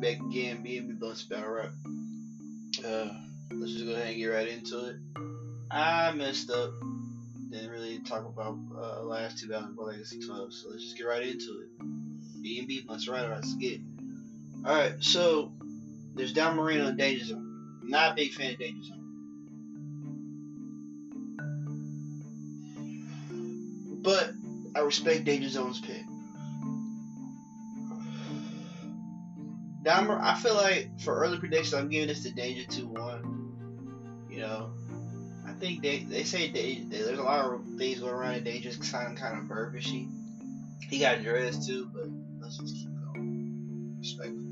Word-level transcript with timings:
back 0.00 0.20
again, 0.20 0.62
BNB 0.64 0.98
Blunts 0.98 1.22
Battle 1.24 1.48
Rap. 1.48 1.70
Uh, 2.84 3.08
let's 3.52 3.72
just 3.72 3.86
go 3.86 3.92
ahead 3.92 4.08
and 4.08 4.16
get 4.16 4.26
right 4.26 4.48
into 4.48 4.86
it. 4.86 4.96
I 5.70 6.12
messed 6.12 6.50
up. 6.50 6.72
Didn't 7.50 7.70
really 7.70 8.00
talk 8.00 8.26
about 8.26 8.58
uh, 8.76 9.02
last 9.04 9.38
two 9.38 9.48
battles 9.48 9.74
for 9.76 9.84
Legacy 9.84 10.20
12, 10.20 10.52
so 10.52 10.68
let's 10.70 10.82
just 10.82 10.98
get 10.98 11.04
right 11.04 11.22
into 11.22 11.62
it. 11.62 11.68
BNB 12.42 12.86
Blunts 12.86 13.08
right, 13.08 13.28
let's 13.28 13.54
get. 13.54 13.80
Alright, 14.64 15.02
so 15.02 15.52
there's 16.14 16.32
Don 16.32 16.56
Marino 16.56 16.88
and 16.88 16.98
Danger 16.98 17.24
Zone. 17.26 17.80
Not 17.84 18.12
a 18.12 18.14
big 18.14 18.32
fan 18.32 18.52
of 18.52 18.58
Danger 18.58 18.82
Zone. 18.82 19.02
But 24.02 24.32
I 24.74 24.80
respect 24.80 25.24
Danger 25.24 25.48
Zone's 25.48 25.80
pick. 25.80 26.02
Dahmer, 29.86 30.20
I 30.20 30.34
feel 30.34 30.54
like 30.54 30.98
for 30.98 31.16
early 31.16 31.38
predictions, 31.38 31.74
I'm 31.74 31.88
giving 31.88 32.08
this 32.08 32.24
to 32.24 32.32
Danger 32.32 32.64
2 32.68 32.88
1. 32.88 34.26
You 34.28 34.40
know, 34.40 34.72
I 35.46 35.52
think 35.52 35.80
they 35.80 35.98
they 35.98 36.24
say 36.24 36.50
Danger, 36.50 36.82
there's 36.88 37.20
a 37.20 37.22
lot 37.22 37.44
of 37.44 37.64
things 37.78 38.00
going 38.00 38.12
around, 38.12 38.34
and 38.34 38.44
Danger's 38.44 38.76
kind 38.76 39.12
of, 39.12 39.18
kind 39.18 39.38
of 39.38 39.44
burbishy. 39.44 40.10
He 40.90 40.98
got 40.98 41.22
dreads 41.22 41.64
too, 41.68 41.88
but 41.94 42.08
let's 42.40 42.58
just 42.58 42.74
keep 42.74 42.88
going. 43.12 43.96
Respectful. 44.00 44.42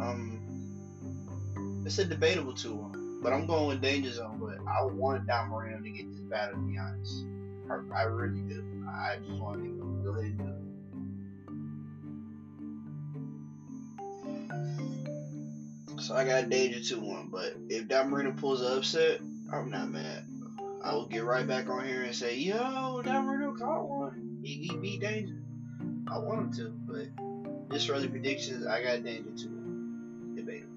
Um, 0.00 1.82
it's 1.84 1.98
a 1.98 2.04
debatable 2.04 2.54
2 2.54 2.72
1, 2.72 3.20
but 3.20 3.32
I'm 3.32 3.48
going 3.48 3.66
with 3.66 3.80
Danger 3.80 4.12
Zone, 4.12 4.38
but 4.38 4.58
I 4.70 4.84
want 4.84 5.26
Marino 5.26 5.80
to 5.82 5.90
get 5.90 6.08
this 6.08 6.20
battle, 6.30 6.54
to 6.54 6.60
be 6.60 6.78
honest. 6.78 7.24
I, 7.68 7.80
I 7.98 8.02
really 8.04 8.42
do. 8.42 8.62
I 8.88 9.16
just 9.26 9.40
want 9.40 9.60
to 9.60 10.02
go 10.04 10.10
ahead 10.10 10.24
and 10.24 10.38
do 10.38 10.44
it. 10.44 10.73
So 16.04 16.14
I 16.14 16.26
got 16.26 16.50
danger 16.50 16.80
2 16.80 17.00
1. 17.00 17.28
But 17.32 17.56
if 17.70 17.88
Don 17.88 18.10
Marino 18.10 18.32
pulls 18.32 18.60
an 18.60 18.76
upset, 18.76 19.22
I'm 19.50 19.70
not 19.70 19.90
mad. 19.90 20.26
I 20.82 20.92
will 20.94 21.06
get 21.06 21.24
right 21.24 21.46
back 21.46 21.70
on 21.70 21.86
here 21.86 22.02
and 22.02 22.14
say, 22.14 22.36
yo, 22.36 23.00
Don 23.02 23.24
Marino 23.24 23.56
caught 23.56 23.88
one. 23.88 24.40
He, 24.42 24.68
he 24.68 24.76
beat 24.76 25.00
Danger. 25.00 25.38
I 26.06 26.18
want 26.18 26.40
him 26.40 26.52
to, 26.52 26.68
but 26.86 27.06
just 27.72 27.86
for 27.86 27.98
the 27.98 28.08
predictions, 28.08 28.66
I 28.66 28.82
got 28.82 29.02
Danger 29.02 29.30
2 29.34 29.48
1. 29.48 30.34
Debatable. 30.36 30.76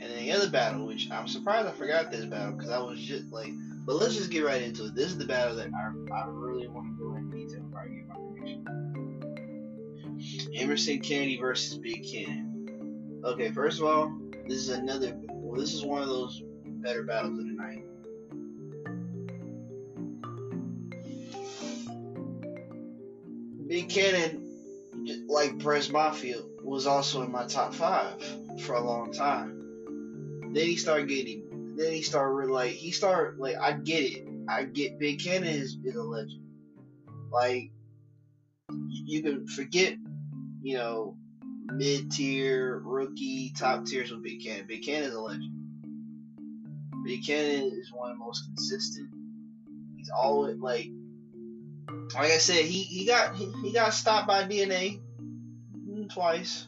And 0.00 0.10
then 0.10 0.24
the 0.24 0.32
other 0.32 0.50
battle, 0.50 0.84
which 0.84 1.08
I'm 1.12 1.28
surprised 1.28 1.68
I 1.68 1.70
forgot 1.70 2.10
this 2.10 2.24
battle 2.24 2.54
because 2.54 2.70
I 2.70 2.80
was 2.80 2.98
just 2.98 3.30
like, 3.30 3.52
but 3.86 3.94
let's 3.94 4.16
just 4.16 4.32
get 4.32 4.44
right 4.44 4.60
into 4.60 4.86
it. 4.86 4.96
This 4.96 5.06
is 5.06 5.18
the 5.18 5.24
battle 5.24 5.54
that 5.54 5.68
I, 5.72 5.92
I 6.12 6.24
really 6.26 6.66
want 6.66 6.98
to 6.98 7.04
go 7.04 7.14
in 7.14 7.30
detail 7.30 7.60
before 7.60 7.82
I 7.82 7.86
get 7.86 8.08
my 8.08 8.16
prediction. 8.34 8.66
Emerson 10.56 10.98
Kennedy 10.98 11.38
versus 11.38 11.78
Big 11.78 12.04
Cannon. 12.04 12.47
Okay, 13.24 13.50
first 13.50 13.80
of 13.80 13.86
all, 13.86 14.16
this 14.46 14.58
is 14.58 14.68
another. 14.68 15.18
Well, 15.28 15.60
this 15.60 15.74
is 15.74 15.84
one 15.84 16.02
of 16.02 16.08
those 16.08 16.42
better 16.64 17.02
battles 17.02 17.38
of 17.38 17.46
the 17.46 17.52
night. 17.52 17.84
Big 23.66 23.88
Cannon, 23.90 25.26
like 25.26 25.58
Press 25.58 25.90
Mafia, 25.90 26.36
was 26.62 26.86
also 26.86 27.22
in 27.22 27.32
my 27.32 27.44
top 27.46 27.74
five 27.74 28.22
for 28.60 28.76
a 28.76 28.80
long 28.80 29.12
time. 29.12 30.52
Then 30.54 30.64
he 30.64 30.76
started 30.76 31.08
getting. 31.08 31.74
Then 31.76 31.92
he 31.92 32.02
started 32.02 32.50
like 32.50 32.70
he 32.70 32.92
started 32.92 33.38
like 33.38 33.56
I 33.56 33.72
get 33.72 34.04
it. 34.04 34.28
I 34.48 34.64
get 34.64 34.98
Big 34.98 35.20
Cannon 35.20 35.48
is, 35.48 35.76
is 35.84 35.96
a 35.96 36.02
legend. 36.02 36.44
Like 37.30 37.72
you 38.88 39.22
can 39.22 39.46
forget, 39.48 39.96
you 40.62 40.76
know, 40.76 41.16
mid 41.70 42.10
tier, 42.10 42.80
rookie, 42.84 43.52
top 43.56 43.84
tiers 43.86 44.10
with 44.10 44.22
Big 44.22 44.42
Cannon. 44.42 44.66
Big 44.66 44.84
Cannon 44.84 45.08
is 45.08 45.14
a 45.14 45.20
legend. 45.20 45.52
Big 47.04 47.24
Cannon 47.24 47.72
is 47.80 47.92
one 47.92 48.10
of 48.10 48.18
the 48.18 48.24
most 48.24 48.44
consistent. 48.44 49.08
He's 49.96 50.10
always 50.10 50.58
like, 50.58 50.88
like 52.14 52.30
I 52.30 52.38
said, 52.38 52.64
he, 52.64 52.82
he 52.82 53.06
got 53.06 53.36
he, 53.36 53.50
he 53.62 53.72
got 53.72 53.94
stopped 53.94 54.26
by 54.26 54.44
DNA 54.44 55.00
twice. 56.10 56.66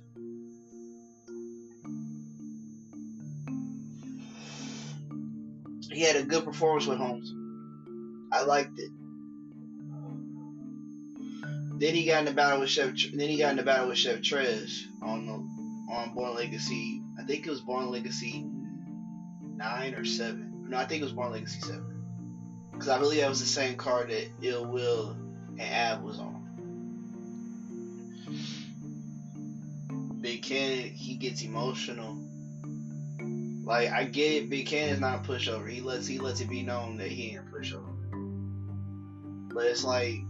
He 5.93 6.03
had 6.03 6.17
a 6.17 6.23
good 6.23 6.45
performance 6.45 6.87
with 6.87 6.99
Holmes. 6.99 7.35
I 8.33 8.45
liked 8.45 8.79
it. 8.79 8.91
Then 11.81 11.95
he 11.95 12.05
got 12.05 12.19
in 12.19 12.25
the 12.27 12.33
battle 12.33 12.61
with 12.61 12.69
Chef. 12.69 12.93
Then 13.15 13.31
he 13.31 13.39
got 13.39 13.53
in 13.53 13.57
the 13.57 13.63
battle 13.63 13.89
with 13.89 13.97
Chef 13.97 14.19
Trez 14.19 14.83
on 15.03 15.25
the 15.25 15.33
on 15.91 16.13
Born 16.15 16.35
Legacy. 16.35 17.03
I 17.19 17.23
think 17.23 17.47
it 17.47 17.51
was 17.51 17.63
Born 17.63 17.91
Legacy 17.91 18.45
nine 19.57 19.95
or 19.95 20.05
seven. 20.05 20.67
No, 20.69 20.77
I 20.77 20.85
think 20.85 21.01
it 21.01 21.05
was 21.05 21.15
Born 21.15 21.33
Legacy 21.33 21.59
seven. 21.61 22.05
Because 22.71 22.91
I 22.91 22.99
believe 22.99 23.21
that 23.21 23.31
was 23.31 23.41
the 23.41 23.47
same 23.47 23.77
card 23.77 24.11
that 24.11 24.29
Ill 24.43 24.67
Will 24.67 25.17
and 25.53 25.61
Ab 25.63 26.03
was 26.03 26.19
on. 26.19 26.37
Big 30.21 30.43
Cannon, 30.43 30.91
he 30.91 31.15
gets 31.15 31.41
emotional. 31.41 32.19
Like 33.65 33.91
I 33.91 34.05
get 34.05 34.43
it, 34.43 34.51
Big 34.51 34.67
Cannon's 34.67 35.01
not 35.01 35.25
a 35.25 35.29
pushover. 35.29 35.67
He 35.67 35.81
lets 35.81 36.07
he 36.07 36.19
lets 36.19 36.43
it 36.43 36.51
be 36.51 36.61
known 36.61 36.99
that 36.99 37.09
he 37.09 37.31
ain't 37.31 37.49
a 37.49 37.51
pushover. 37.51 37.87
But 39.55 39.65
it's 39.65 39.83
like 39.83 40.21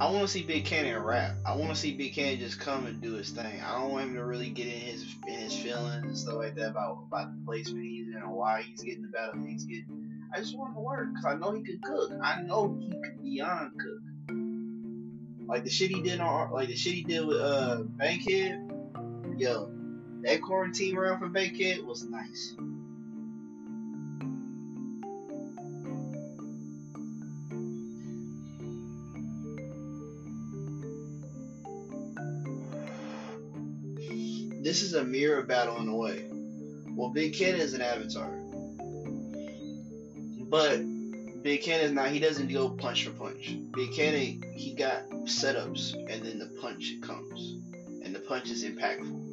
I 0.00 0.08
want 0.10 0.22
to 0.22 0.28
see 0.28 0.44
Big 0.44 0.64
Cannon 0.64 1.02
rap. 1.02 1.34
I 1.44 1.56
want 1.56 1.70
to 1.70 1.76
see 1.76 1.92
Big 1.92 2.14
Cannon 2.14 2.38
just 2.38 2.60
come 2.60 2.86
and 2.86 3.00
do 3.00 3.14
his 3.14 3.30
thing. 3.30 3.60
I 3.60 3.80
don't 3.80 3.90
want 3.90 4.04
him 4.10 4.14
to 4.14 4.24
really 4.24 4.50
get 4.50 4.66
in 4.66 4.80
his 4.80 5.04
in 5.26 5.34
his 5.34 5.56
feelings 5.56 6.04
and 6.04 6.16
stuff 6.16 6.36
like 6.36 6.54
that 6.54 6.70
about 6.70 7.04
about 7.08 7.32
the 7.32 7.44
placement 7.44 7.84
he's 7.84 8.06
in 8.06 8.22
or 8.22 8.30
why 8.30 8.62
he's 8.62 8.80
getting 8.80 9.02
the 9.02 9.08
battle 9.08 9.44
he's 9.44 9.64
getting. 9.64 10.08
I 10.32 10.38
just 10.38 10.56
want 10.56 10.70
him 10.70 10.76
to 10.76 10.80
work 10.82 11.08
because 11.12 11.24
I 11.24 11.34
know 11.34 11.52
he 11.52 11.62
can 11.62 11.80
cook. 11.82 12.12
I 12.22 12.42
know 12.42 12.78
he 12.78 12.90
can 12.90 13.18
beyond 13.22 13.72
cook. 13.80 15.48
Like 15.48 15.64
the 15.64 15.70
shit 15.70 15.90
he 15.90 16.00
did 16.00 16.20
on 16.20 16.52
like 16.52 16.68
the 16.68 16.76
shit 16.76 16.92
he 16.92 17.02
did 17.02 17.26
with 17.26 17.40
uh 17.40 17.78
Bankhead. 17.82 18.70
Yo, 19.36 19.72
that 20.22 20.42
quarantine 20.42 20.94
round 20.94 21.18
for 21.18 21.28
Bankhead 21.28 21.84
was 21.84 22.04
nice. 22.04 22.54
This 34.78 34.86
is 34.86 34.94
a 34.94 35.02
mirror 35.02 35.42
battle 35.42 35.76
in 35.78 35.88
a 35.88 35.96
way. 35.96 36.24
Well, 36.90 37.08
Big 37.08 37.34
Ken 37.34 37.56
is 37.56 37.74
an 37.74 37.82
avatar, 37.82 38.30
but 40.48 40.76
Big 41.42 41.62
Ken 41.62 41.80
is 41.80 41.90
not. 41.90 42.10
He 42.10 42.20
doesn't 42.20 42.46
go 42.46 42.68
punch 42.68 43.04
for 43.04 43.10
punch. 43.10 43.56
Big 43.72 43.92
Ken, 43.92 44.14
he 44.54 44.74
got 44.78 45.10
setups, 45.24 45.94
and 45.94 46.24
then 46.24 46.38
the 46.38 46.46
punch 46.60 46.94
comes, 47.02 47.56
and 48.04 48.14
the 48.14 48.20
punch 48.20 48.50
is 48.50 48.64
impactful. 48.64 49.24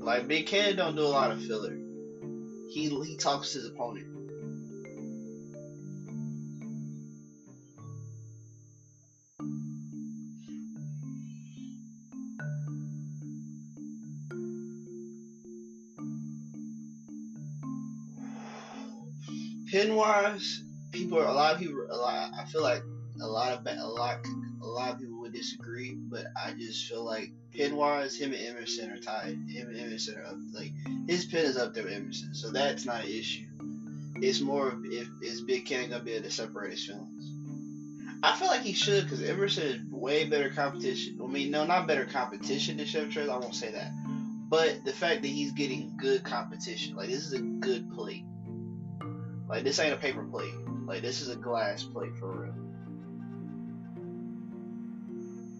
Like 0.00 0.28
Big 0.28 0.46
Ken 0.46 0.76
don't 0.76 0.94
do 0.94 1.02
a 1.02 1.08
lot 1.08 1.32
of 1.32 1.42
filler. 1.42 1.76
He 2.68 2.90
he 3.06 3.16
talks 3.16 3.54
to 3.54 3.58
his 3.58 3.66
opponent. 3.66 4.06
Pin 19.70 19.94
wise, 19.94 20.62
people 20.92 21.18
a 21.18 21.22
lot 21.22 21.54
of 21.54 21.60
people. 21.60 21.86
A 21.90 21.96
lot. 21.96 22.30
I 22.38 22.44
feel 22.46 22.62
like 22.62 22.82
a 23.20 23.26
lot 23.26 23.52
of 23.52 23.66
a 23.66 23.86
lot 23.86 24.18
a 24.62 24.66
lot 24.66 24.92
of 24.92 25.00
people 25.00 25.20
would 25.20 25.32
disagree, 25.32 25.94
but 25.94 26.26
I 26.36 26.52
just 26.52 26.88
feel 26.88 27.04
like 27.04 27.32
pin 27.52 27.76
wise, 27.76 28.16
him 28.16 28.32
and 28.32 28.42
Emerson 28.42 28.90
are 28.90 28.98
tied. 28.98 29.36
Him 29.48 29.68
and 29.68 29.78
Emerson 29.78 30.18
are 30.18 30.24
up. 30.24 30.36
Like 30.52 30.72
his 31.08 31.26
pin 31.26 31.44
is 31.44 31.56
up 31.56 31.74
there 31.74 31.84
with 31.84 31.92
Emerson, 31.92 32.34
so 32.34 32.50
that's 32.50 32.84
not 32.84 33.04
an 33.04 33.10
issue. 33.10 33.46
It's 34.16 34.40
more 34.40 34.68
of 34.68 34.84
if 34.84 35.08
is 35.22 35.42
Big 35.42 35.66
Ken 35.66 35.90
gonna 35.90 36.02
be 36.02 36.12
able 36.12 36.24
to 36.24 36.30
separate 36.30 36.72
his 36.72 36.86
feelings. 36.86 37.32
I 38.20 38.34
feel 38.36 38.48
like 38.48 38.62
he 38.62 38.72
should 38.72 39.04
because 39.04 39.22
Emerson 39.22 39.62
is 39.62 39.80
way 39.92 40.24
better 40.24 40.50
competition. 40.50 41.20
I 41.22 41.26
mean, 41.28 41.52
no, 41.52 41.64
not 41.64 41.86
better 41.86 42.04
competition 42.04 42.76
than 42.78 42.86
Chef 42.86 43.08
Trez. 43.08 43.28
I 43.28 43.38
won't 43.38 43.54
say 43.54 43.70
that, 43.70 43.92
but 44.48 44.84
the 44.84 44.92
fact 44.92 45.22
that 45.22 45.28
he's 45.28 45.52
getting 45.52 45.96
good 45.96 46.24
competition, 46.24 46.96
like 46.96 47.08
this 47.08 47.26
is 47.26 47.34
a 47.34 47.40
good 47.40 47.88
plate. 47.92 48.24
Like 49.48 49.64
this 49.64 49.78
ain't 49.78 49.94
a 49.94 49.96
paper 49.96 50.22
plate. 50.24 50.54
Like 50.86 51.02
this 51.02 51.20
is 51.20 51.28
a 51.30 51.36
glass 51.36 51.82
plate 51.82 52.14
for 52.18 52.30
real. 52.30 52.54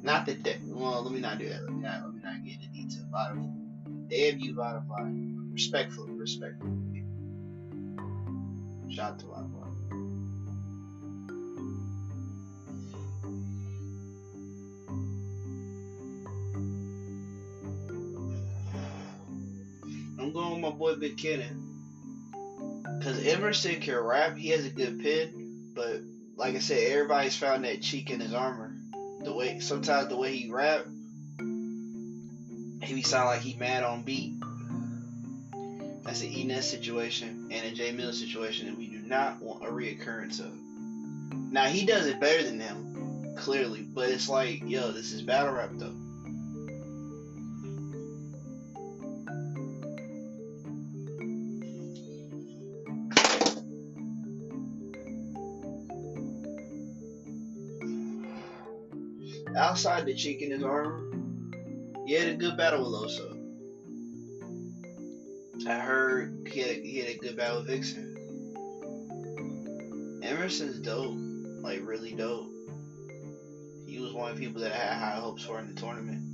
Not 0.02 0.26
that 0.26 0.44
that. 0.44 0.56
Well, 0.62 1.02
let 1.02 1.12
me 1.12 1.20
not 1.20 1.38
do 1.38 1.49
that. 1.49 1.64
Let 1.64 1.73
me 1.73 1.82
not. 1.82 2.02
Let 2.02 2.14
me 2.14 2.20
not 2.23 2.44
get 2.44 2.55
into 2.55 2.69
detail. 2.69 3.06
Modify. 3.11 3.49
They 4.08 4.26
have 4.26 4.38
you 4.38 4.55
modify. 4.55 5.11
Respectfully, 5.52 6.12
respectfully. 6.12 7.05
Shout 8.90 9.12
out 9.12 9.19
to 9.20 9.26
boy. 9.26 9.69
I'm 20.19 20.32
going 20.32 20.52
with 20.52 20.61
my 20.61 20.70
boy 20.70 20.96
Big 20.96 21.17
Kenneth. 21.17 21.67
Cause 23.08 23.25
Emerson 23.25 23.81
can 23.81 23.96
rap. 23.96 24.37
He 24.37 24.50
has 24.50 24.66
a 24.66 24.70
good 24.70 25.02
pen, 25.02 25.72
but 25.75 26.02
like 26.37 26.55
I 26.55 26.58
said, 26.58 26.93
everybody's 26.93 27.34
found 27.34 27.64
that 27.64 27.81
cheek 27.81 28.10
in 28.10 28.20
his 28.20 28.34
armor. 28.34 28.76
The 29.25 29.32
way 29.32 29.60
sometimes 29.60 30.08
the 30.08 30.16
way 30.19 30.37
he 30.37 30.50
rap, 30.50 30.84
he 32.82 33.00
sound 33.00 33.28
like 33.28 33.40
he 33.40 33.55
mad 33.55 33.82
on 33.82 34.02
beat. 34.02 34.34
That's 36.05 36.20
an 36.20 36.28
E 36.28 36.60
situation 36.60 37.49
and 37.50 37.66
a 37.66 37.70
J 37.70 37.93
Mill 37.93 38.12
situation 38.12 38.66
that 38.66 38.76
we 38.76 38.88
do 38.88 38.99
not 38.99 39.40
want 39.40 39.64
a 39.64 39.69
reoccurrence 39.69 40.40
of. 40.40 40.52
Now 41.50 41.64
he 41.64 41.87
does 41.87 42.04
it 42.04 42.20
better 42.20 42.43
than 42.43 42.58
them, 42.58 43.37
clearly, 43.38 43.81
but 43.81 44.11
it's 44.11 44.28
like, 44.28 44.69
yo, 44.69 44.93
this 44.93 45.12
is 45.12 45.22
battle 45.22 45.54
rap 45.54 45.70
though. 45.72 45.94
Outside 59.78 60.06
the 60.06 60.14
cheek 60.14 60.42
in 60.42 60.50
his 60.50 60.64
armor, 60.64 61.08
he 62.04 62.14
had 62.14 62.26
a 62.26 62.34
good 62.34 62.56
battle 62.56 62.80
with 62.82 63.12
Oso. 63.12 63.38
I 65.69 65.78
heard 65.78 66.48
he 66.50 66.58
had, 66.58 66.76
he 66.78 66.98
had 66.98 67.10
a 67.10 67.16
good 67.16 67.36
battle 67.36 67.58
with 67.58 67.69
Vixen. 67.69 68.16
Emerson's 70.25 70.80
dope, 70.80 71.14
like 71.62 71.78
really 71.86 72.10
dope. 72.10 72.50
He 73.86 74.00
was 74.00 74.12
one 74.12 74.32
of 74.32 74.36
the 74.36 74.44
people 74.44 74.60
that 74.62 74.72
I 74.72 74.76
had 74.76 74.94
high 74.94 75.20
hopes 75.20 75.44
for 75.44 75.60
in 75.60 75.72
the 75.72 75.80
tournament. 75.80 76.25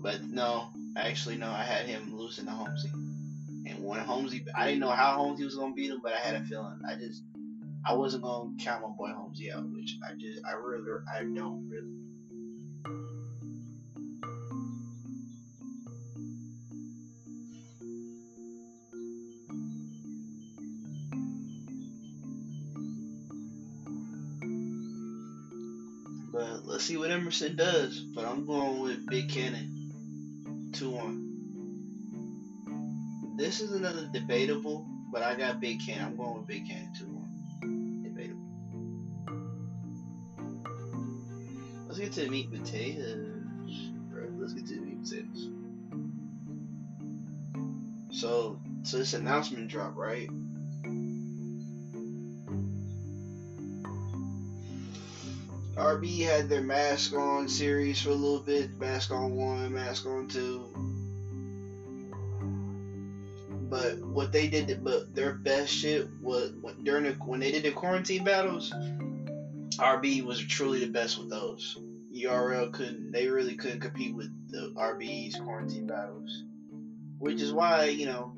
But 0.00 0.22
no, 0.22 0.68
actually 0.96 1.38
no, 1.38 1.50
I 1.50 1.64
had 1.64 1.86
him 1.86 2.16
losing 2.16 2.44
to 2.44 2.52
Holmesy. 2.52 2.90
And 3.66 3.82
when 3.84 3.98
Holmesy, 3.98 4.46
I 4.54 4.66
didn't 4.66 4.78
know 4.78 4.90
how 4.90 5.14
Holmesy 5.14 5.44
was 5.44 5.56
gonna 5.56 5.74
beat 5.74 5.90
him, 5.90 5.98
but 6.04 6.12
I 6.12 6.18
had 6.18 6.36
a 6.36 6.44
feeling. 6.44 6.80
I 6.88 6.94
just, 6.94 7.24
I 7.86 7.92
wasn't 7.94 8.22
gonna 8.22 8.50
count 8.60 8.82
my 8.82 8.88
boy 8.96 9.12
Holmesy 9.12 9.52
out, 9.52 9.68
which 9.70 9.98
I 10.08 10.14
just, 10.14 10.44
I 10.46 10.52
really, 10.52 10.90
I 11.12 11.22
don't 11.24 11.68
really. 11.68 11.90
But 26.32 26.66
let's 26.66 26.84
see 26.84 26.96
what 26.96 27.10
Emerson 27.10 27.54
does. 27.56 28.00
But 28.00 28.24
I'm 28.24 28.46
going 28.46 28.80
with 28.80 29.06
Big 29.08 29.28
Cannon. 29.28 30.72
2 30.72 30.90
1. 30.90 31.34
This 33.36 33.60
is 33.60 33.72
another 33.72 34.08
debatable, 34.12 34.86
but 35.12 35.22
I 35.22 35.36
got 35.36 35.60
Big 35.60 35.80
Cannon. 35.84 36.06
I'm 36.06 36.16
going 36.16 36.38
with 36.38 36.48
Big 36.48 36.66
Cannon 36.66 36.92
2 36.98 37.13
to 42.14 42.20
the 42.20 42.30
meat 42.30 42.48
potatoes. 42.48 43.90
Let's 44.38 44.52
get 44.52 44.66
to 44.68 44.74
the 44.76 44.80
meat 44.82 45.02
potatoes. 45.02 45.48
So, 48.12 48.60
so 48.84 48.98
this 48.98 49.14
announcement 49.14 49.66
drop, 49.66 49.96
right? 49.96 50.28
RB 55.74 56.20
had 56.20 56.48
their 56.48 56.62
mask 56.62 57.14
on 57.14 57.48
series 57.48 58.00
for 58.00 58.10
a 58.10 58.14
little 58.14 58.38
bit, 58.38 58.78
mask 58.78 59.10
on 59.10 59.34
one, 59.34 59.74
mask 59.74 60.06
on 60.06 60.28
two. 60.28 60.68
But 63.68 63.98
what 64.06 64.30
they 64.30 64.46
did, 64.46 64.84
but 64.84 65.12
their 65.16 65.32
best 65.32 65.72
shit 65.72 66.08
was 66.22 66.52
during 66.84 67.04
the 67.04 67.12
when 67.24 67.40
they 67.40 67.50
did 67.50 67.64
the 67.64 67.72
quarantine 67.72 68.22
battles. 68.22 68.72
RB 69.78 70.24
was 70.24 70.38
truly 70.38 70.78
the 70.78 70.92
best 70.92 71.18
with 71.18 71.28
those. 71.28 71.76
URL 72.24 72.72
couldn't, 72.72 73.12
they 73.12 73.26
really 73.28 73.54
couldn't 73.54 73.80
compete 73.80 74.14
with 74.14 74.30
the 74.50 74.72
RB's 74.76 75.36
quarantine 75.36 75.86
battles, 75.86 76.44
which 77.18 77.40
is 77.40 77.52
why 77.52 77.86
you 77.86 78.06
know, 78.06 78.34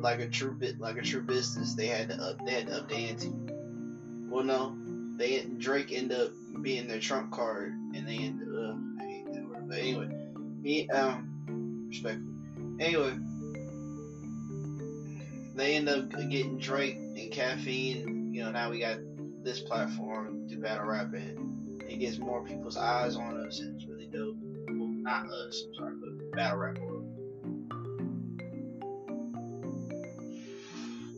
like 0.00 0.20
a 0.20 0.28
true 0.28 0.52
bit, 0.52 0.80
like 0.80 0.96
a 0.96 1.02
true 1.02 1.22
business, 1.22 1.74
they 1.74 1.86
had 1.86 2.08
to 2.08 2.16
up, 2.16 2.44
they 2.44 2.52
had 2.52 2.66
to 2.66 2.78
up 2.78 2.88
the 2.88 2.96
ante. 2.96 3.32
Well, 4.28 4.44
no, 4.44 4.76
they 5.16 5.44
Drake 5.58 5.92
ended 5.92 6.20
up 6.20 6.32
being 6.62 6.88
their 6.88 7.00
trump 7.00 7.30
card, 7.30 7.72
and 7.94 8.06
they 8.06 8.16
ended 8.16 8.48
up. 8.48 8.76
I 9.00 9.04
hate 9.04 9.32
that 9.32 9.48
word, 9.48 9.68
but 9.68 9.78
anyway, 9.78 10.08
he 10.62 10.90
um 10.90 11.86
respectfully. 11.88 12.32
Anyway, 12.80 13.16
they 15.54 15.76
end 15.76 15.88
up 15.88 16.10
getting 16.10 16.58
Drake 16.58 16.96
and 16.96 17.30
caffeine. 17.30 18.32
You 18.34 18.44
know, 18.44 18.50
now 18.50 18.70
we 18.70 18.80
got 18.80 18.98
this 19.44 19.60
platform 19.60 20.48
to 20.48 20.56
battle 20.56 20.86
rapping. 20.86 21.53
It 21.88 21.98
gets 21.98 22.18
more 22.18 22.44
people's 22.44 22.76
eyes 22.76 23.16
on 23.16 23.36
us, 23.46 23.60
and 23.60 23.76
it's 23.76 23.86
really 23.88 24.06
dope. 24.06 24.36
Well, 24.68 24.88
not 24.88 25.26
us, 25.26 25.62
I'm 25.68 25.74
sorry, 25.74 25.94
but 26.00 26.32
battle 26.32 26.58
rap 26.58 26.78
world. 26.78 27.04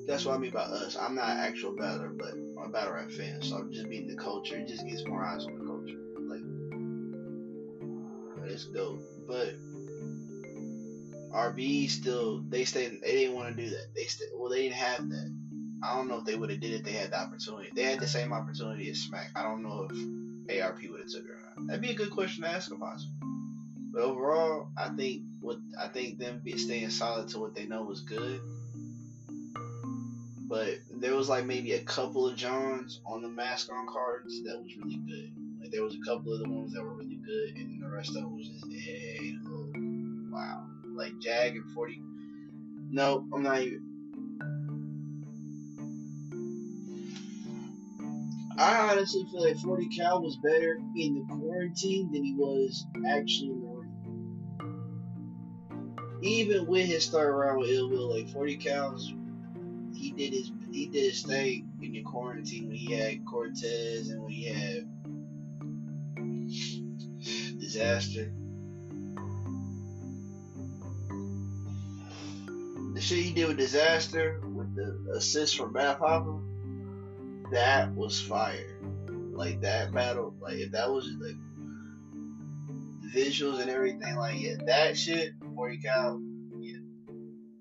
That's 0.06 0.24
what 0.24 0.36
I 0.36 0.38
mean 0.38 0.52
by 0.52 0.60
us. 0.60 0.96
I'm 0.96 1.16
not 1.16 1.30
an 1.30 1.38
actual 1.38 1.72
battler, 1.72 2.10
but 2.10 2.32
I'm 2.32 2.68
a 2.68 2.68
battle 2.68 2.94
rap 2.94 3.10
fan, 3.10 3.42
so 3.42 3.56
I'm 3.56 3.72
just 3.72 3.88
being 3.90 4.06
the 4.06 4.16
culture. 4.16 4.56
It 4.56 4.68
just 4.68 4.86
gets 4.86 5.04
more 5.04 5.24
eyes 5.24 5.44
on 5.46 5.58
the 5.58 5.64
culture. 5.64 5.98
Like, 6.28 6.42
it's 8.52 8.66
dope. 8.66 9.00
But 9.26 9.54
RB 11.34 11.90
still, 11.90 12.42
they 12.48 12.64
stayed. 12.64 13.00
They 13.02 13.12
didn't 13.12 13.34
want 13.34 13.56
to 13.56 13.62
do 13.62 13.70
that. 13.70 13.88
They 13.94 14.04
still, 14.04 14.28
well, 14.36 14.48
they 14.48 14.62
didn't 14.62 14.74
have 14.74 15.08
that. 15.08 15.34
I 15.82 15.96
don't 15.96 16.08
know 16.08 16.18
if 16.18 16.24
they 16.24 16.36
would 16.36 16.50
have 16.50 16.60
did 16.60 16.72
it. 16.72 16.84
They 16.84 16.92
had 16.92 17.10
the 17.10 17.20
opportunity. 17.20 17.70
They 17.74 17.82
had 17.82 18.00
the 18.00 18.06
same 18.06 18.32
opportunity 18.32 18.88
as 18.90 18.98
Smack. 19.00 19.30
I 19.34 19.42
don't 19.42 19.62
know 19.62 19.88
if 19.90 19.96
ARP 20.50 20.78
would 20.90 21.00
have 21.00 21.10
took 21.10 21.24
not. 21.28 21.66
That'd 21.66 21.82
be 21.82 21.90
a 21.90 21.94
good 21.94 22.10
question 22.10 22.42
to 22.44 22.50
ask 22.50 22.70
if 22.70 22.78
possible. 22.78 23.12
But 23.92 24.02
overall, 24.02 24.68
I 24.76 24.90
think 24.90 25.22
what 25.40 25.58
I 25.78 25.88
think 25.88 26.18
them 26.18 26.42
staying 26.56 26.90
solid 26.90 27.28
to 27.28 27.38
what 27.38 27.54
they 27.54 27.66
know 27.66 27.82
was 27.82 28.00
good 28.00 28.40
but 30.48 30.78
there 30.94 31.14
was 31.14 31.28
like 31.28 31.44
maybe 31.44 31.72
a 31.72 31.80
couple 31.80 32.26
of 32.26 32.36
Johns 32.36 33.00
on 33.04 33.22
the 33.22 33.28
mask 33.28 33.70
on 33.72 33.86
cards 33.86 34.42
that 34.44 34.60
was 34.62 34.76
really 34.76 34.96
good. 34.96 35.32
Like 35.60 35.70
there 35.70 35.82
was 35.82 35.96
a 35.96 36.04
couple 36.06 36.32
of 36.32 36.40
the 36.40 36.48
ones 36.48 36.72
that 36.72 36.82
were 36.82 36.94
really 36.94 37.16
good, 37.16 37.56
and 37.56 37.82
the 37.82 37.88
rest 37.88 38.10
of 38.10 38.14
them 38.16 38.36
was 38.36 38.48
just 38.48 38.64
hey, 38.70 39.36
oh, 39.46 39.72
wow. 40.30 40.66
Like 40.94 41.18
Jag 41.20 41.56
and 41.56 41.72
Forty. 41.72 42.00
No, 42.90 43.26
I'm 43.34 43.42
not 43.42 43.60
even. 43.60 43.95
I 48.58 48.90
honestly 48.90 49.24
feel 49.30 49.42
like 49.42 49.58
40 49.58 49.88
Cal 49.88 50.22
was 50.22 50.36
better 50.36 50.80
in 50.96 51.14
the 51.14 51.24
quarantine 51.28 52.10
than 52.10 52.24
he 52.24 52.34
was 52.34 52.86
actually 53.06 53.50
in 53.50 53.60
the 53.60 53.68
ring. 53.68 53.92
Even 56.22 56.66
with 56.66 56.86
his 56.86 57.08
third 57.10 57.36
round 57.36 57.58
with 57.60 57.70
Ill 57.70 57.90
Will, 57.90 58.14
like 58.16 58.28
40 58.28 58.56
Cal's 58.56 59.12
he 59.96 60.10
did 60.12 60.32
his 60.32 60.50
he 60.70 60.86
did 60.86 61.04
his 61.04 61.22
thing 61.22 61.68
in 61.82 61.92
the 61.92 62.02
quarantine 62.02 62.68
when 62.68 62.76
he 62.76 62.92
had 62.92 63.24
Cortez 63.24 64.10
and 64.10 64.22
when 64.22 64.32
he 64.32 64.44
had 64.44 64.88
disaster. 67.58 68.32
The 72.94 73.00
shit 73.00 73.18
he 73.18 73.32
did 73.32 73.48
with 73.48 73.58
disaster 73.58 74.40
with 74.44 74.74
the 74.74 75.14
assist 75.16 75.56
from 75.56 75.72
Math 75.72 75.98
Hoffa, 75.98 76.40
that 77.50 77.92
was 77.94 78.20
fire. 78.20 78.78
Like 79.32 79.60
that 79.60 79.92
battle, 79.92 80.34
like 80.40 80.56
if 80.56 80.72
that 80.72 80.90
was 80.90 81.10
like 81.20 81.36
visuals 83.14 83.60
and 83.60 83.70
everything, 83.70 84.16
like 84.16 84.40
yeah, 84.40 84.56
that 84.66 84.96
shit, 84.96 85.32
40 85.54 85.78
count, 85.78 86.22
yeah. 86.60 86.78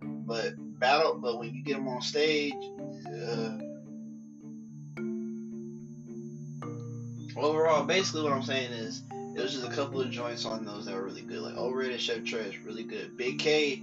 But 0.01 0.53
battle, 0.79 1.19
but 1.21 1.39
when 1.39 1.53
you 1.53 1.63
get 1.63 1.75
them 1.75 1.87
on 1.87 2.01
stage, 2.01 2.53
uh, 3.07 3.57
overall, 7.37 7.83
basically 7.83 8.23
what 8.23 8.31
I'm 8.31 8.43
saying 8.43 8.71
is 8.71 9.03
it 9.35 9.41
was 9.41 9.53
just 9.53 9.65
a 9.65 9.71
couple 9.71 9.99
of 9.99 10.09
joints 10.09 10.45
on 10.45 10.65
those 10.65 10.85
that 10.85 10.95
were 10.95 11.03
really 11.03 11.21
good. 11.21 11.39
Like 11.39 11.57
overrated 11.57 11.99
Chef 11.99 12.23
Trash, 12.23 12.59
really 12.63 12.83
good. 12.83 13.17
Big 13.17 13.39
K, 13.39 13.81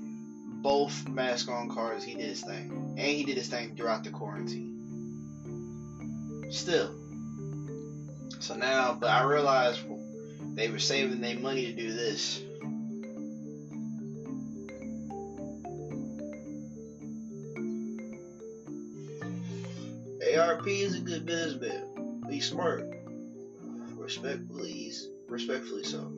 both 0.63 1.07
mask 1.09 1.51
on 1.51 1.69
cards, 1.69 2.05
he 2.05 2.15
did 2.15 2.25
his 2.25 2.41
thing, 2.41 2.97
and 2.97 3.07
he 3.07 3.25
did 3.25 3.37
his 3.37 3.49
thing 3.49 3.77
throughout 3.77 4.05
the 4.05 4.11
quarantine. 4.11 4.72
Still, 6.53 6.95
so 8.39 8.55
now, 8.55 8.97
but 9.01 9.09
I 9.09 9.23
realized 9.25 9.81
they 10.55 10.69
were 10.69 10.79
saving 10.79 11.21
their 11.21 11.39
money 11.39 11.65
to 11.67 11.73
do 11.73 11.93
this. 11.93 12.43
ARP 20.39 20.67
is 20.69 20.97
a 20.97 21.01
good 21.01 21.25
businessman. 21.25 22.23
He's 22.31 22.49
smart. 22.49 22.85
Respectfully, 23.97 24.93
respectfully 25.29 25.85
so. 25.85 26.13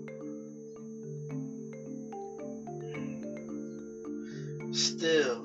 still, 4.75 5.44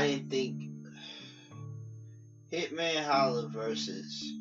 I 0.00 0.06
didn't 0.06 0.30
think 0.30 0.62
Hitman 2.50 3.04
Holla 3.04 3.48
versus 3.48 4.32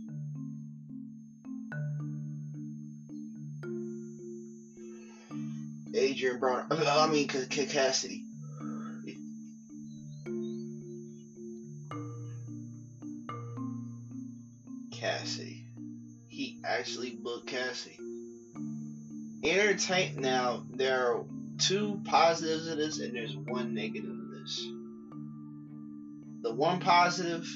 Adrian 5.93 6.39
Broner. 6.39 6.65
I 6.71 7.07
mean, 7.11 7.27
Cassidy. 7.27 8.23
Cassidy. 14.93 15.65
He 16.29 16.61
actually 16.63 17.17
booked 17.21 17.47
Cassidy. 17.47 17.99
Entertain. 19.43 20.21
Now 20.21 20.63
there 20.69 21.05
are 21.05 21.25
two 21.57 21.99
positives 22.05 22.65
of 22.69 22.77
this, 22.77 22.99
and 22.99 23.13
there's 23.13 23.35
one 23.35 23.73
negative 23.73 24.09
of 24.09 24.29
this. 24.29 24.78
One 26.59 26.81
positive, 26.81 27.47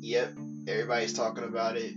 yep, 0.00 0.32
everybody's 0.66 1.12
talking 1.12 1.44
about 1.44 1.76
it. 1.76 1.92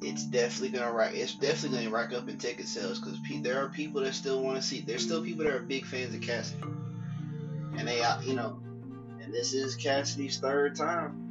It's 0.00 0.24
definitely 0.24 0.78
gonna 0.78 0.90
rack. 0.90 1.12
It's 1.14 1.34
definitely 1.34 1.80
gonna 1.80 1.90
rack 1.90 2.14
up 2.14 2.26
in 2.26 2.38
ticket 2.38 2.66
sales 2.66 2.98
because 2.98 3.18
pe- 3.28 3.42
there 3.42 3.62
are 3.62 3.68
people 3.68 4.00
that 4.00 4.14
still 4.14 4.42
want 4.42 4.56
to 4.56 4.62
see. 4.62 4.80
There's 4.80 5.02
still 5.02 5.22
people 5.22 5.44
that 5.44 5.52
are 5.52 5.60
big 5.60 5.84
fans 5.84 6.14
of 6.14 6.22
Cassidy, 6.22 6.62
and 7.76 7.86
they, 7.86 8.02
you 8.24 8.32
know, 8.34 8.62
and 9.22 9.30
this 9.30 9.52
is 9.52 9.74
Cassidy's 9.74 10.38
third 10.38 10.74
time. 10.74 11.26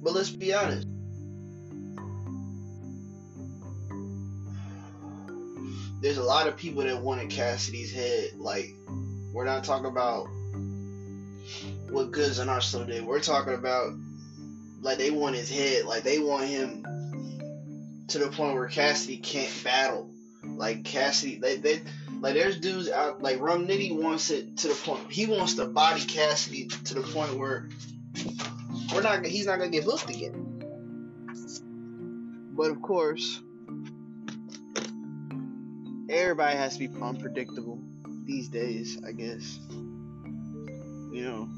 But 0.00 0.14
let's 0.14 0.30
be 0.30 0.54
honest. 0.54 0.86
Lot 6.26 6.48
of 6.48 6.56
people 6.56 6.82
that 6.82 7.00
wanted 7.00 7.30
Cassidy's 7.30 7.92
head. 7.92 8.30
Like, 8.36 8.74
we're 9.32 9.44
not 9.44 9.64
talking 9.64 9.86
about 9.86 10.26
what 11.90 12.10
Goodz 12.10 12.38
and 12.38 12.50
Arsonal 12.50 12.86
did. 12.86 13.06
We're 13.06 13.20
talking 13.20 13.54
about 13.54 13.92
like 14.80 14.98
they 14.98 15.10
want 15.10 15.36
his 15.36 15.50
head. 15.50 15.84
Like 15.84 16.02
they 16.02 16.18
want 16.18 16.46
him 16.46 16.84
to 18.08 18.18
the 18.18 18.28
point 18.28 18.54
where 18.54 18.66
Cassidy 18.66 19.18
can't 19.18 19.52
battle. 19.64 20.10
Like 20.42 20.84
Cassidy, 20.84 21.36
they 21.36 21.56
they 21.56 21.80
like 22.20 22.34
there's 22.34 22.58
dudes 22.58 22.88
out 22.90 23.22
like 23.22 23.40
Rum 23.40 23.66
Nitty 23.66 24.00
wants 24.00 24.30
it 24.30 24.56
to 24.58 24.68
the 24.68 24.74
point 24.74 25.10
he 25.10 25.26
wants 25.26 25.54
to 25.54 25.66
body 25.66 26.04
Cassidy 26.04 26.66
to 26.66 26.94
the 26.94 27.02
point 27.02 27.36
where 27.36 27.68
we're 28.94 29.02
not 29.02 29.24
he's 29.26 29.46
not 29.46 29.58
gonna 29.58 29.70
get 29.70 29.84
booked 29.84 30.10
again. 30.10 30.42
But 32.56 32.70
of 32.70 32.80
course, 32.80 33.40
everybody 36.08 36.56
has 36.56 36.76
to 36.76 36.88
be 36.88 37.00
unpredictable 37.00 37.80
these 38.24 38.48
days, 38.48 38.98
I 39.06 39.12
guess. 39.12 39.58
You 41.12 41.22
know, 41.24 41.48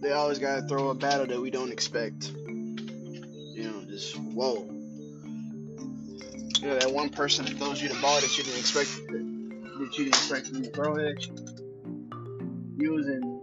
they 0.00 0.12
always 0.12 0.38
gotta 0.38 0.62
throw 0.62 0.90
a 0.90 0.94
battle 0.94 1.26
that 1.26 1.40
we 1.40 1.50
don't 1.50 1.72
expect. 1.72 2.30
You 2.30 3.62
know, 3.64 3.84
just 3.86 4.16
whoa. 4.16 4.68
You 6.60 6.70
know, 6.70 6.78
that 6.78 6.92
one 6.92 7.10
person 7.10 7.44
that 7.46 7.56
throws 7.56 7.82
you 7.82 7.88
the 7.88 8.00
ball 8.00 8.20
that 8.20 8.36
you 8.36 8.44
didn't 8.44 8.60
expect 8.60 8.90
that 9.08 9.98
you 9.98 10.04
didn't 10.04 10.08
expect 10.08 10.46
to 10.46 10.70
throw 10.70 10.96
at 10.96 11.26
you. 11.26 11.34
Was 12.92 13.08
in 13.08 13.40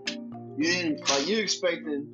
you 0.57 0.63
didn't 0.63 1.09
like 1.09 1.27
you 1.27 1.39
expecting 1.39 2.07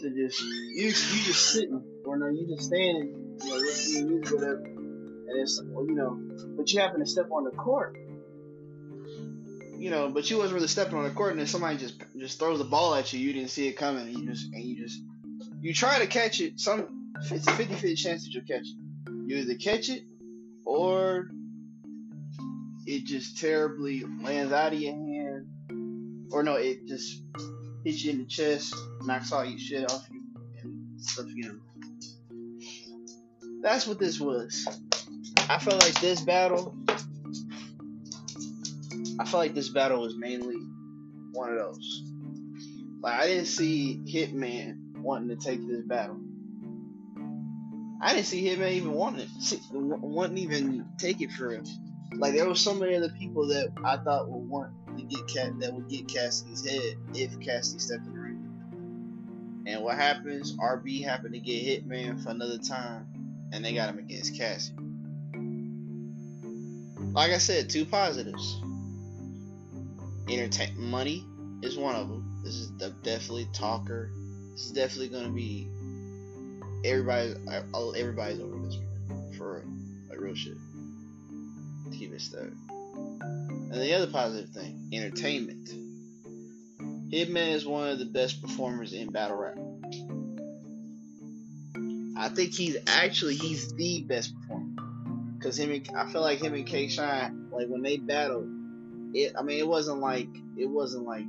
to 0.00 0.10
just 0.10 0.40
you 0.40 0.86
you 0.86 0.90
just 0.90 1.52
sitting 1.52 1.82
or 2.04 2.18
no 2.18 2.26
you 2.26 2.46
just 2.48 2.66
standing 2.66 3.36
you 3.42 3.48
know 3.48 3.56
listening 3.56 4.08
to 4.08 4.14
music 4.14 4.34
whatever 4.34 4.71
and 5.32 5.40
it's 5.40 5.60
you 5.60 5.94
know 5.94 6.18
but 6.56 6.72
you 6.72 6.80
happen 6.80 7.00
to 7.00 7.06
step 7.06 7.30
on 7.30 7.44
the 7.44 7.50
court. 7.50 7.96
You 9.76 9.90
know 9.90 10.10
but 10.10 10.30
you 10.30 10.38
wasn't 10.38 10.54
really 10.54 10.68
stepping 10.68 10.96
on 10.96 11.04
the 11.04 11.10
court 11.10 11.32
and 11.32 11.40
then 11.40 11.46
somebody 11.46 11.76
just 11.78 12.02
just 12.16 12.38
throws 12.38 12.58
the 12.58 12.64
ball 12.64 12.94
at 12.94 13.12
you 13.12 13.18
you 13.18 13.32
didn't 13.32 13.50
see 13.50 13.66
it 13.68 13.72
coming 13.72 14.06
and 14.06 14.16
you 14.16 14.26
just 14.26 14.52
and 14.52 14.62
you 14.62 14.76
just 14.76 15.02
you 15.60 15.74
try 15.74 15.98
to 15.98 16.06
catch 16.06 16.40
it 16.40 16.60
some 16.60 17.10
it's 17.30 17.46
a 17.46 17.52
50 17.52 17.74
50 17.74 17.94
chance 17.96 18.24
that 18.24 18.32
you'll 18.32 18.44
catch 18.44 18.66
it. 18.66 18.76
You 19.26 19.36
either 19.38 19.54
catch 19.54 19.88
it 19.88 20.04
or 20.64 21.30
it 22.86 23.04
just 23.04 23.38
terribly 23.38 24.04
lands 24.22 24.52
out 24.52 24.72
of 24.72 24.78
your 24.78 24.94
hand 24.94 25.46
or 26.32 26.42
no 26.42 26.54
it 26.54 26.86
just 26.86 27.22
hits 27.84 28.04
you 28.04 28.12
in 28.12 28.18
the 28.18 28.24
chest 28.26 28.74
knocks 29.02 29.32
all 29.32 29.44
your 29.44 29.58
shit 29.58 29.90
off 29.90 30.06
you 30.10 30.22
and 30.62 31.00
stuff 31.00 31.26
you 31.28 31.44
know. 31.44 31.58
That's 33.62 33.86
what 33.86 34.00
this 34.00 34.20
was 34.20 34.66
i 35.48 35.58
felt 35.58 35.82
like 35.82 36.00
this 36.00 36.20
battle 36.20 36.76
i 39.18 39.24
felt 39.24 39.34
like 39.34 39.54
this 39.54 39.68
battle 39.70 40.00
was 40.00 40.16
mainly 40.16 40.56
one 41.32 41.50
of 41.50 41.58
those 41.58 42.02
like 43.00 43.14
i 43.20 43.26
didn't 43.26 43.46
see 43.46 44.00
hitman 44.06 44.76
wanting 44.96 45.28
to 45.28 45.36
take 45.36 45.66
this 45.66 45.82
battle 45.82 46.18
i 48.00 48.14
didn't 48.14 48.26
see 48.26 48.44
hitman 48.44 48.72
even 48.72 48.92
wanting 48.92 49.20
it 49.20 49.60
wanting 49.70 50.38
even 50.38 50.86
take 50.98 51.20
it 51.20 51.30
for 51.32 51.52
him 51.52 51.64
like 52.16 52.34
there 52.34 52.48
was 52.48 52.60
so 52.60 52.74
many 52.74 52.94
other 52.94 53.12
people 53.18 53.46
that 53.46 53.68
i 53.84 53.96
thought 53.98 54.28
would 54.30 54.48
want 54.48 54.70
to 54.96 55.04
get 55.04 55.26
cat 55.28 55.52
that 55.58 55.72
would 55.72 55.88
get 55.88 56.06
cassidy's 56.08 56.68
head 56.68 56.94
if 57.14 57.38
cassidy 57.40 57.78
stepped 57.78 58.06
in 58.06 58.12
the 58.12 58.18
ring 58.18 58.32
and 59.66 59.82
what 59.82 59.96
happens? 59.96 60.56
RB 60.56 61.04
happened 61.04 61.34
to 61.34 61.40
get 61.40 61.86
Hitman 61.86 62.22
for 62.22 62.30
another 62.30 62.58
time, 62.58 63.06
and 63.52 63.64
they 63.64 63.74
got 63.74 63.90
him 63.90 63.98
against 63.98 64.36
Cassie. 64.36 64.74
Like 67.12 67.32
I 67.32 67.38
said, 67.38 67.68
two 67.68 67.84
positives. 67.84 68.60
Entertain 70.28 70.78
money 70.78 71.26
is 71.62 71.76
one 71.76 71.94
of 71.94 72.08
them. 72.08 72.40
This 72.42 72.54
is 72.54 72.68
definitely 72.70 73.48
talker. 73.52 74.10
This 74.52 74.66
is 74.66 74.72
definitely 74.72 75.08
gonna 75.08 75.30
be 75.30 75.68
everybody. 76.84 77.34
Uh, 77.48 77.90
everybody's 77.90 78.40
over 78.40 78.58
this 78.58 78.76
one 78.76 79.32
for 79.36 79.56
real, 79.58 80.08
like 80.08 80.20
real 80.20 80.34
shit. 80.34 80.56
Keep 81.92 82.14
it 82.14 82.20
stuck. 82.20 82.48
And 83.20 83.72
the 83.72 83.94
other 83.94 84.10
positive 84.10 84.50
thing, 84.50 84.88
entertainment. 84.92 85.68
Hitman 87.10 87.52
is 87.52 87.66
one 87.66 87.88
of 87.88 87.98
the 87.98 88.06
best 88.06 88.40
performers 88.40 88.94
in 88.94 89.10
battle 89.10 89.36
rap. 89.36 89.58
I 92.16 92.28
think 92.28 92.54
he's 92.54 92.76
actually 92.86 93.34
he's 93.34 93.74
the 93.74 94.02
best. 94.08 94.32
Cause 95.42 95.58
him 95.58 95.72
and 95.72 95.88
I 95.96 96.06
feel 96.06 96.20
like 96.20 96.40
him 96.40 96.54
and 96.54 96.66
K 96.66 96.88
Shine, 96.88 97.48
like 97.50 97.66
when 97.66 97.82
they 97.82 97.96
battled, 97.96 98.48
it 99.12 99.32
I 99.36 99.42
mean 99.42 99.58
it 99.58 99.66
wasn't 99.66 100.00
like 100.00 100.28
it 100.56 100.66
wasn't 100.66 101.04
like 101.04 101.24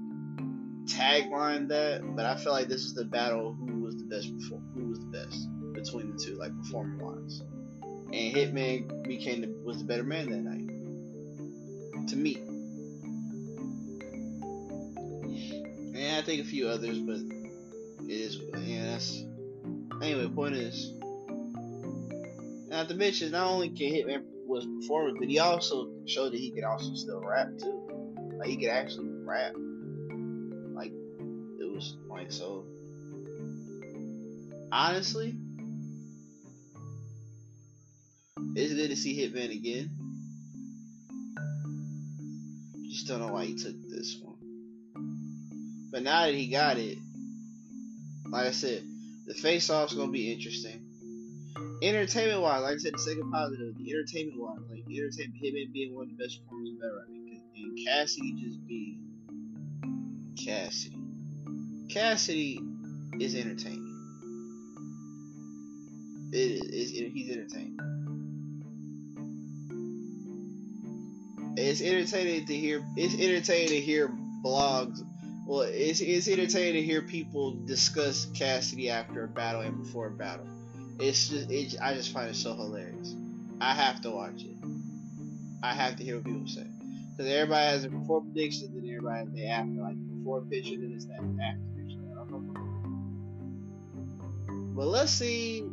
tagline 0.86 1.70
that, 1.70 2.02
but 2.16 2.26
I 2.26 2.36
feel 2.36 2.52
like 2.52 2.68
this 2.68 2.84
is 2.84 2.94
the 2.94 3.06
battle 3.06 3.54
who 3.54 3.82
was 3.82 3.98
the 3.98 4.04
best 4.04 4.32
perform 4.38 4.70
who 4.76 4.90
was 4.90 5.00
the 5.00 5.06
best 5.08 5.48
between 5.74 6.16
the 6.16 6.24
two, 6.24 6.36
like 6.36 6.56
performing 6.62 7.00
wise. 7.00 7.42
And 8.14 8.36
Hitman 8.36 9.04
became 9.08 9.42
the, 9.42 9.48
was 9.64 9.80
the 9.80 9.86
better 9.86 10.04
man 10.04 10.30
that 10.30 10.38
night. 10.38 12.08
To 12.10 12.16
me. 12.16 12.36
And 15.96 16.18
I 16.18 16.22
think 16.22 16.42
a 16.42 16.46
few 16.46 16.68
others, 16.68 17.00
but 17.00 17.18
it 18.08 18.12
is 18.12 18.40
yeah. 18.60 18.92
That's 18.92 19.24
anyway. 20.02 20.28
Point 20.28 20.56
is, 20.56 20.93
not 22.74 22.90
to 22.90 22.96
mention, 22.96 23.32
not 23.32 23.52
only 23.52 23.70
can 23.70 23.94
Hitman 23.94 24.24
was 24.48 24.66
performing, 24.66 25.18
but 25.20 25.30
he 25.30 25.38
also 25.38 25.92
showed 26.08 26.34
that 26.34 26.40
he 26.40 26.50
could 26.52 26.64
also 26.64 26.96
still 26.96 27.22
rap 27.22 27.48
too. 27.60 27.88
Like 28.40 28.50
he 28.50 28.58
could 28.58 28.70
actually 28.70 29.10
rap. 29.24 29.54
Like 30.74 30.92
it 30.92 31.72
was 31.72 31.96
like 32.10 32.32
so. 32.32 32.66
Honestly, 34.72 35.36
it's 38.56 38.74
good 38.74 38.90
to 38.90 38.96
see 38.96 39.20
Hitman 39.20 39.56
again. 39.56 39.92
Just 42.90 43.08
don't 43.08 43.20
know 43.20 43.32
why 43.32 43.46
he 43.46 43.56
took 43.56 43.76
this 43.88 44.18
one. 44.20 45.90
But 45.92 46.02
now 46.02 46.26
that 46.26 46.34
he 46.34 46.48
got 46.48 46.80
it, 46.80 46.98
like 48.30 48.48
I 48.48 48.52
said, 48.52 48.84
the 49.28 49.36
face 49.36 49.70
off's 49.70 49.94
gonna 49.94 50.12
be 50.12 50.34
interesting. 50.34 50.93
Entertainment 51.84 52.42
wise, 52.42 52.62
like 52.62 52.76
I 52.76 52.78
said, 52.78 52.94
the 52.94 53.00
second 53.00 53.30
positive, 53.30 53.76
the 53.78 53.92
entertainment 53.92 54.40
wise, 54.40 54.60
like 54.70 54.84
entertainment, 54.90 55.36
him 55.36 55.72
being 55.74 55.94
one 55.94 56.06
of 56.06 56.18
the 56.18 56.24
best 56.24 56.42
performers 56.42 56.70
better, 56.80 57.04
I 57.06 57.12
mean, 57.12 57.42
and 57.58 57.78
Cassidy 57.86 58.42
just 58.42 58.66
being 58.66 59.00
Cassidy. 60.46 60.98
Cassidy 61.90 62.62
is 63.20 63.36
entertaining. 63.36 63.90
It 66.32 66.38
is. 66.38 66.62
It's, 66.64 66.92
he's 67.14 67.30
entertaining. 67.30 67.78
It's 71.58 71.82
entertaining 71.82 72.46
to 72.46 72.56
hear. 72.56 72.82
It's 72.96 73.14
entertaining 73.14 73.68
to 73.68 73.82
hear 73.82 74.08
blogs 74.44 75.00
Well, 75.46 75.62
it's 75.62 76.00
it's 76.00 76.30
entertaining 76.30 76.74
to 76.74 76.82
hear 76.82 77.02
people 77.02 77.54
discuss 77.66 78.26
Cassidy 78.28 78.90
after 78.90 79.26
a 79.26 79.28
battle 79.28 79.62
and 79.62 79.84
before 79.84 80.08
a 80.08 80.12
battle. 80.12 80.48
It's 81.04 81.28
just 81.28 81.52
it, 81.52 81.76
I 81.82 81.96
just 81.96 82.14
find 82.14 82.30
it 82.30 82.36
so 82.36 82.56
hilarious. 82.56 83.14
I 83.60 83.74
have 83.74 84.00
to 84.04 84.12
watch 84.12 84.42
it. 84.42 84.56
I 85.62 85.74
have 85.74 85.98
to 85.98 86.04
hear 86.04 86.16
what 86.16 86.24
people 86.24 86.48
say 86.48 86.66
because 87.12 87.30
everybody 87.30 87.66
has 87.66 87.84
a 87.84 87.90
before 87.90 88.22
prediction, 88.22 88.72
then 88.74 88.90
everybody 88.90 89.20
has 89.20 89.30
the 89.34 89.46
after, 89.46 89.82
like 89.82 89.98
before 90.18 90.42
picture, 90.44 90.78
then 90.78 90.94
it's 90.96 91.04
that 91.08 91.20
after 91.20 91.60
picture. 91.76 92.00
But 94.76 94.88
let's 94.88 95.12
see. 95.12 95.68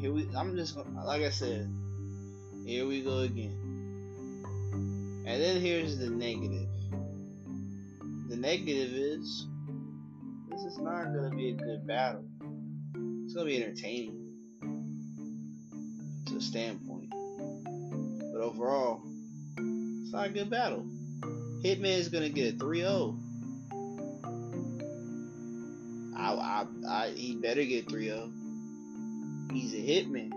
Here 0.00 0.10
we. 0.10 0.26
I'm 0.34 0.56
just 0.56 0.78
like 1.04 1.20
I 1.20 1.30
said. 1.30 1.70
Here 2.64 2.86
we 2.86 3.02
go 3.02 3.18
again. 3.18 3.60
And 5.26 5.42
then 5.42 5.60
here's 5.60 5.98
the 5.98 6.08
negative. 6.08 6.68
The 8.30 8.36
negative 8.36 8.94
is 8.94 9.46
this 10.48 10.62
is 10.62 10.78
not 10.78 11.12
going 11.12 11.30
to 11.30 11.36
be 11.36 11.50
a 11.50 11.52
good 11.52 11.86
battle. 11.86 12.24
It's 13.26 13.34
going 13.34 13.46
to 13.46 13.52
be 13.52 13.62
entertaining 13.62 14.23
standpoint. 16.40 17.10
But 17.10 18.40
overall, 18.40 19.02
it's 20.02 20.12
not 20.12 20.26
a 20.26 20.30
good 20.30 20.50
battle. 20.50 20.86
Hitman 21.62 21.98
is 21.98 22.10
to 22.10 22.28
get 22.28 22.54
a 22.54 22.58
3 22.58 22.80
0. 22.80 23.16
I, 26.16 26.32
I, 26.32 26.66
I, 26.88 27.10
he 27.10 27.36
better 27.36 27.64
get 27.64 27.88
3 27.88 28.04
0. 28.04 28.30
He's 29.52 29.72
a 29.72 29.78
hitman. 29.78 30.30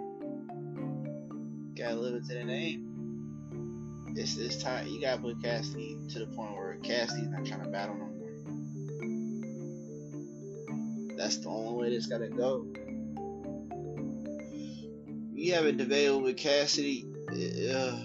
Gotta 1.75 1.95
live 1.95 2.15
it 2.15 2.25
to 2.27 2.33
the 2.33 2.43
name. 2.43 4.13
It's 4.15 4.35
this 4.35 4.61
time 4.61 4.87
you 4.87 5.01
gotta 5.01 5.21
put 5.21 5.43
Cassidy 5.43 5.97
to 6.09 6.19
the 6.19 6.27
point 6.27 6.55
where 6.55 6.75
Cassidy's 6.77 7.29
not 7.29 7.45
trying 7.45 7.63
to 7.63 7.69
battle 7.69 7.95
no 7.95 8.05
more. 8.05 8.13
That's 11.17 11.37
the 11.37 11.49
only 11.49 11.83
way 11.83 11.89
this 11.89 12.07
gotta 12.07 12.29
go. 12.29 12.65
You 15.47 15.53
have 15.53 15.63
a 15.63 15.71
debate 15.71 16.21
with 16.21 16.35
Cassidy. 16.35 17.05
Uh, 17.31 17.97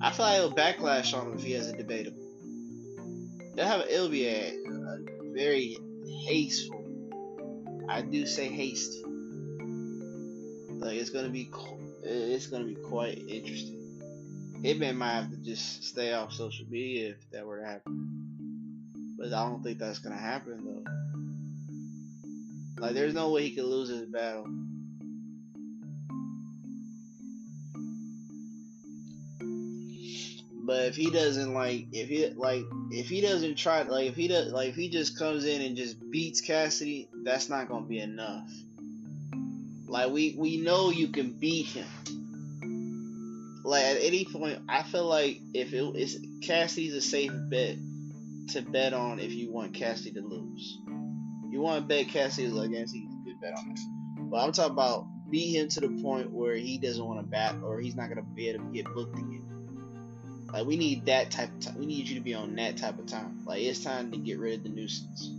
I 0.00 0.12
feel 0.12 0.24
like 0.24 0.38
it'll 0.38 0.52
backlash 0.52 1.18
on 1.18 1.26
him 1.26 1.34
if 1.36 1.42
he 1.42 1.50
has 1.54 1.68
a 1.68 1.76
debatable. 1.76 2.22
They'll 3.56 3.66
have 3.66 3.80
it'll 3.90 4.08
be 4.08 4.28
a, 4.28 4.54
a 4.54 4.98
very 5.34 5.76
hasteful. 6.24 6.84
I 7.88 8.02
do 8.02 8.24
say 8.24 8.46
haste. 8.46 9.04
Like 10.68 10.94
it's 10.94 11.10
gonna 11.10 11.28
be, 11.28 11.50
it's 12.04 12.46
gonna 12.46 12.66
be 12.66 12.76
quite 12.76 13.18
interesting. 13.26 13.80
Hitman 14.62 14.94
might 14.94 15.14
have 15.14 15.30
to 15.30 15.38
just 15.38 15.82
stay 15.82 16.12
off 16.12 16.32
social 16.32 16.66
media 16.70 17.08
if 17.08 17.30
that 17.32 17.44
were 17.44 17.58
to 17.58 17.66
happen. 17.66 18.86
But 19.18 19.32
I 19.32 19.44
don't 19.44 19.64
think 19.64 19.80
that's 19.80 19.98
gonna 19.98 20.14
happen 20.14 20.84
though. 22.76 22.80
Like 22.80 22.94
there's 22.94 23.12
no 23.12 23.32
way 23.32 23.42
he 23.42 23.56
could 23.56 23.64
lose 23.64 23.88
his 23.88 24.06
battle. 24.06 24.46
But 30.72 30.86
if 30.86 30.96
he 30.96 31.10
doesn't 31.10 31.52
like, 31.52 31.88
if 31.92 32.08
he 32.08 32.26
like, 32.30 32.64
if 32.90 33.10
he 33.10 33.20
doesn't 33.20 33.56
try, 33.56 33.82
like, 33.82 34.06
if 34.06 34.16
he 34.16 34.26
does, 34.26 34.52
like, 34.52 34.70
if 34.70 34.74
he 34.74 34.88
just 34.88 35.18
comes 35.18 35.44
in 35.44 35.60
and 35.60 35.76
just 35.76 35.98
beats 36.10 36.40
Cassidy, 36.40 37.10
that's 37.24 37.50
not 37.50 37.68
gonna 37.68 37.84
be 37.84 37.98
enough. 38.00 38.50
Like 39.86 40.10
we 40.10 40.34
we 40.38 40.56
know 40.62 40.88
you 40.88 41.08
can 41.08 41.32
beat 41.38 41.66
him 41.66 41.86
like 43.64 43.84
at 43.84 43.98
any 44.00 44.24
point, 44.24 44.60
I 44.66 44.82
feel 44.82 45.04
like 45.04 45.40
if 45.52 45.74
it 45.74 45.96
is 45.96 46.24
Cassidy's 46.42 46.94
a 46.94 47.02
safe 47.02 47.32
bet 47.50 47.76
to 48.52 48.62
bet 48.62 48.94
on 48.94 49.20
if 49.20 49.30
you 49.30 49.52
want 49.52 49.74
Cassidy 49.74 50.12
to 50.12 50.26
lose. 50.26 50.78
You 51.50 51.60
want 51.60 51.82
to 51.82 51.86
bet 51.86 52.08
Cassidy 52.08 52.46
against 52.46 52.94
he's 52.94 53.04
a 53.04 53.24
good 53.24 53.40
bet 53.42 53.52
on 53.58 53.68
this. 53.68 53.84
But 54.30 54.38
I'm 54.38 54.52
talking 54.52 54.72
about 54.72 55.06
beat 55.30 55.54
him 55.54 55.68
to 55.68 55.80
the 55.80 56.02
point 56.02 56.30
where 56.30 56.54
he 56.54 56.78
doesn't 56.78 57.04
want 57.04 57.20
to 57.20 57.26
bat 57.26 57.56
or 57.62 57.78
he's 57.78 57.94
not 57.94 58.08
gonna 58.08 58.22
be 58.22 58.48
able 58.48 58.64
to 58.64 58.72
get 58.72 58.86
booked 58.86 59.18
again. 59.18 59.51
Like 60.52 60.66
we 60.66 60.76
need 60.76 61.06
that 61.06 61.30
type 61.30 61.48
of 61.48 61.60
time. 61.60 61.78
We 61.78 61.86
need 61.86 62.08
you 62.08 62.16
to 62.16 62.20
be 62.20 62.34
on 62.34 62.54
that 62.56 62.76
type 62.76 62.98
of 62.98 63.06
time. 63.06 63.40
Like 63.46 63.62
it's 63.62 63.82
time 63.82 64.10
to 64.12 64.18
get 64.18 64.38
rid 64.38 64.58
of 64.58 64.62
the 64.64 64.68
nuisance. 64.68 65.30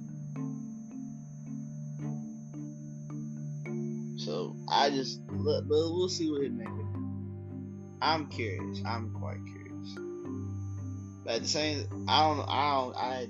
So 4.17 4.55
I 4.69 4.89
just, 4.89 5.19
but 5.27 5.67
we'll 5.67 6.09
see 6.09 6.31
what 6.31 6.41
it 6.41 6.53
makes. 6.53 6.71
I'm 8.01 8.27
curious. 8.27 8.79
I'm 8.85 9.11
quite 9.11 9.39
curious. 9.45 9.97
But 11.23 11.35
at 11.35 11.41
the 11.41 11.47
same, 11.47 12.05
I 12.07 12.27
don't. 12.27 12.45
I 12.47 12.71
don't. 12.73 12.95
I 12.95 13.27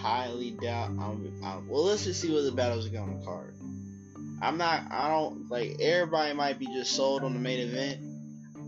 highly 0.00 0.52
doubt. 0.52 0.90
I'm, 0.90 1.32
I'm, 1.42 1.68
well, 1.68 1.84
let's 1.84 2.04
just 2.04 2.20
see 2.20 2.32
what 2.32 2.44
the 2.44 2.52
battles 2.52 2.86
are 2.86 2.90
going 2.90 3.18
to 3.18 3.24
card. 3.24 3.54
I'm 4.40 4.58
not. 4.58 4.82
I 4.90 5.08
don't 5.08 5.50
like. 5.50 5.76
Everybody 5.80 6.34
might 6.34 6.58
be 6.58 6.66
just 6.66 6.92
sold 6.92 7.24
on 7.24 7.34
the 7.34 7.40
main 7.40 7.60
event. 7.60 8.00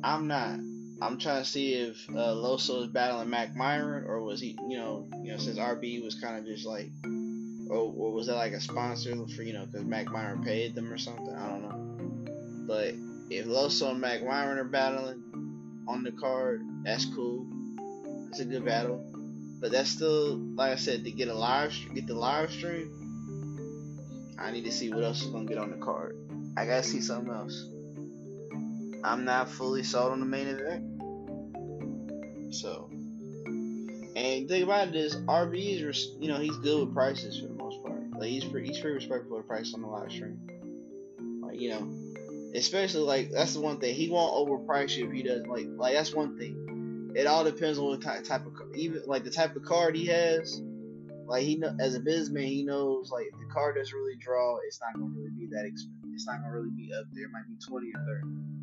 I'm 0.03 0.27
not. 0.27 0.59
I'm 1.03 1.19
trying 1.19 1.43
to 1.43 1.49
see 1.49 1.75
if 1.75 2.09
uh, 2.11 2.35
Loso 2.35 2.83
is 2.83 2.89
battling 2.89 3.31
Mac 3.31 3.57
Myron, 3.57 4.05
or 4.05 4.23
was 4.23 4.41
he, 4.41 4.59
you 4.69 4.77
know, 4.77 5.09
you 5.23 5.33
know, 5.33 5.39
since 5.39 5.59
RB 5.59 6.03
was 6.03 6.15
kind 6.15 6.37
of 6.37 6.45
just 6.45 6.67
like, 6.67 6.91
or, 7.71 7.93
or 7.97 8.13
was 8.13 8.27
that 8.27 8.35
like 8.35 8.53
a 8.53 8.61
sponsor 8.61 9.15
for, 9.35 9.43
you 9.43 9.55
know, 9.55 9.65
because 9.65 9.87
Mac 9.87 10.11
Myron 10.11 10.43
paid 10.45 10.75
them 10.75 10.93
or 10.93 10.99
something? 10.99 11.35
I 11.35 11.49
don't 11.49 11.63
know. 11.63 12.67
But 12.67 12.95
if 13.31 13.47
Loso 13.47 13.91
and 13.91 14.01
Mac 14.01 14.23
Myron 14.23 14.59
are 14.59 14.65
battling 14.65 15.85
on 15.89 16.03
the 16.03 16.13
card, 16.13 16.63
that's 16.85 17.07
cool. 17.07 17.47
It's 18.29 18.41
a 18.41 18.45
good 18.45 18.67
battle. 18.67 19.03
But 19.61 19.73
that's 19.73 19.91
still, 19.91 20.37
like 20.37 20.73
I 20.73 20.77
said, 20.77 21.05
to 21.05 21.11
get 21.11 21.29
a 21.29 21.35
live, 21.35 21.75
get 21.95 22.07
the 22.07 22.15
live 22.15 22.51
stream. 22.51 24.37
I 24.39 24.51
need 24.51 24.65
to 24.65 24.73
see 24.73 24.93
what 24.93 25.05
else 25.05 25.23
is 25.23 25.29
gonna 25.29 25.47
get 25.47 25.59
on 25.59 25.71
the 25.71 25.77
card. 25.77 26.17
I 26.57 26.67
gotta 26.67 26.83
see 26.83 27.01
something 27.01 27.33
else. 27.33 27.67
I'm 29.03 29.25
not 29.25 29.49
fully 29.49 29.83
sold 29.83 30.13
on 30.13 30.21
the 30.21 30.27
main 30.27 30.47
event. 30.47 30.90
So, 32.51 32.89
and 32.91 34.15
the 34.17 34.47
thing 34.49 34.63
about 34.63 34.89
it 34.89 34.97
is, 34.97 35.17
RB 35.17 35.81
is, 35.81 36.09
you 36.19 36.29
know, 36.29 36.39
he's 36.39 36.57
good 36.57 36.81
with 36.81 36.95
prices 36.95 37.41
for 37.41 37.47
the 37.47 37.55
most 37.55 37.83
part. 37.83 38.11
Like 38.13 38.29
he's 38.29 38.45
pretty, 38.45 38.69
he's 38.69 38.81
pretty 38.81 38.97
respectful 38.97 39.39
of 39.39 39.47
price 39.47 39.73
on 39.75 39.83
the 39.83 39.89
live 39.89 40.11
stream. 40.11 40.39
Like 41.43 41.61
you 41.61 41.71
know, 41.71 41.89
especially 42.55 43.03
like 43.03 43.31
that's 43.31 43.55
the 43.55 43.61
one 43.61 43.79
thing 43.79 43.95
he 43.95 44.09
won't 44.09 44.49
overprice 44.49 44.97
you 44.97 45.07
if 45.07 45.13
he 45.13 45.23
doesn't 45.23 45.49
like 45.49 45.67
like 45.77 45.95
that's 45.95 46.15
one 46.15 46.37
thing. 46.39 47.13
It 47.17 47.27
all 47.27 47.45
depends 47.45 47.79
on 47.79 47.87
what 47.87 48.03
type, 48.03 48.25
type 48.25 48.47
of 48.47 48.53
even 48.75 49.03
like 49.07 49.25
the 49.25 49.31
type 49.31 49.57
of 49.57 49.65
card 49.65 49.97
he 49.97 50.07
has. 50.07 50.61
Like 51.27 51.45
he 51.45 51.57
know 51.57 51.75
as 51.81 51.95
a 51.95 52.01
businessman, 52.01 52.45
he 52.45 52.65
knows 52.65 53.11
like 53.11 53.27
if 53.33 53.39
the 53.39 53.53
card 53.53 53.77
doesn't 53.77 53.97
really 53.97 54.17
draw, 54.17 54.59
it's 54.67 54.81
not 54.81 54.95
gonna 54.95 55.13
really 55.17 55.31
be 55.31 55.47
that 55.53 55.65
expensive. 55.65 56.11
It's 56.13 56.27
not 56.27 56.41
gonna 56.41 56.53
really 56.53 56.71
be 56.77 56.93
up 56.93 57.07
there. 57.13 57.25
It 57.25 57.33
might 57.33 57.47
be 57.49 57.57
twenty 57.65 57.93
or 57.95 58.05
thirty. 58.05 58.60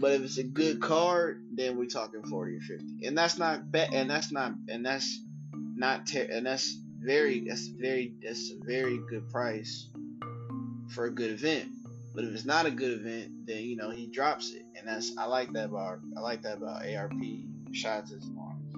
But 0.00 0.12
if 0.12 0.22
it's 0.22 0.38
a 0.38 0.44
good 0.44 0.80
card, 0.80 1.44
then 1.52 1.76
we're 1.76 1.86
talking 1.86 2.22
forty 2.22 2.56
or 2.56 2.60
fifty, 2.60 3.06
and 3.06 3.16
that's 3.16 3.38
not 3.38 3.70
bad. 3.70 3.92
And 3.92 4.08
that's 4.08 4.32
not 4.32 4.52
and 4.68 4.84
that's 4.84 5.20
not 5.52 6.06
ter- 6.06 6.28
and 6.30 6.46
that's 6.46 6.76
very 7.00 7.44
that's 7.46 7.66
very 7.66 8.14
that's 8.22 8.50
a 8.50 8.64
very 8.64 8.98
good 9.08 9.28
price 9.30 9.88
for 10.94 11.04
a 11.04 11.10
good 11.10 11.30
event. 11.30 11.68
But 12.14 12.24
if 12.24 12.34
it's 12.34 12.44
not 12.44 12.66
a 12.66 12.70
good 12.70 13.00
event, 13.00 13.46
then 13.46 13.58
you 13.58 13.76
know 13.76 13.90
he 13.90 14.06
drops 14.06 14.50
it, 14.52 14.62
and 14.76 14.88
that's 14.88 15.16
I 15.16 15.26
like 15.26 15.52
that 15.52 15.66
about 15.66 16.00
I 16.16 16.20
like 16.20 16.42
that 16.42 16.56
about 16.56 16.86
ARP 16.86 17.22
shots 17.72 18.12
as 18.12 18.28
arms. 18.38 18.74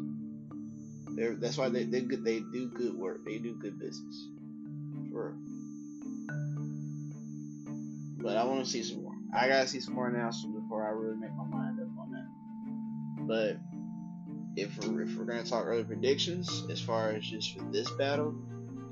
They're, 1.16 1.34
that's 1.34 1.58
why 1.58 1.68
they 1.68 1.84
they 1.84 2.00
good 2.00 2.24
they 2.24 2.40
do 2.40 2.68
good 2.68 2.94
work. 2.94 3.24
They 3.24 3.38
do 3.38 3.54
good 3.54 3.78
business. 3.78 4.28
For 5.10 5.34
But 8.18 8.36
I 8.36 8.44
want 8.44 8.64
to 8.64 8.70
see 8.70 8.82
some 8.82 9.02
more. 9.02 9.12
I 9.34 9.48
gotta 9.48 9.66
see 9.66 9.80
some 9.80 9.94
more 9.94 10.08
announcements 10.08 10.61
before 10.72 10.86
I 10.86 10.90
really 10.90 11.16
make 11.16 11.34
my 11.34 11.44
mind 11.44 11.78
up 11.80 11.88
on 11.98 12.12
that. 12.12 13.26
But 13.26 13.56
if 14.56 14.78
we're, 14.78 15.02
if 15.02 15.14
we're 15.16 15.26
gonna 15.26 15.44
talk 15.44 15.66
early 15.66 15.84
predictions 15.84 16.64
as 16.70 16.80
far 16.80 17.10
as 17.10 17.22
just 17.22 17.54
for 17.54 17.62
this 17.70 17.90
battle 17.90 18.34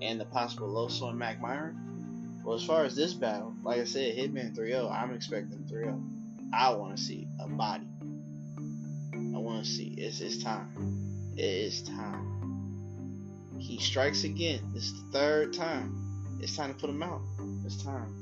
and 0.02 0.20
the 0.20 0.26
possible 0.26 0.68
Loso 0.68 1.08
and 1.08 1.18
Mac 1.18 1.40
Myron, 1.40 2.42
well, 2.44 2.54
as 2.54 2.64
far 2.64 2.84
as 2.84 2.94
this 2.94 3.14
battle, 3.14 3.54
like 3.62 3.80
I 3.80 3.84
said, 3.84 4.14
Hitman 4.14 4.54
3-0, 4.54 4.90
I'm 4.90 5.14
expecting 5.14 5.64
3-0. 5.72 6.52
I 6.52 6.74
want 6.74 6.98
to 6.98 7.02
see 7.02 7.26
a 7.40 7.48
body. 7.48 7.88
I 9.14 9.38
want 9.38 9.64
to 9.64 9.70
see. 9.70 9.94
It's, 9.96 10.20
it's 10.20 10.42
time. 10.42 11.32
It 11.34 11.44
is 11.44 11.82
time. 11.82 13.56
He 13.58 13.78
strikes 13.78 14.24
again. 14.24 14.60
This 14.74 14.84
is 14.84 15.02
the 15.02 15.12
third 15.12 15.54
time. 15.54 16.38
It's 16.42 16.54
time 16.54 16.74
to 16.74 16.78
put 16.78 16.90
him 16.90 17.02
out. 17.02 17.22
It's 17.64 17.82
time. 17.82 18.19